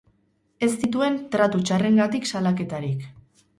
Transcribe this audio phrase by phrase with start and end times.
[0.67, 3.09] Ez zituen tratu txarrengatik salaketarik.